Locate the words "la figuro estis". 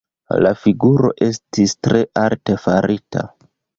0.43-1.75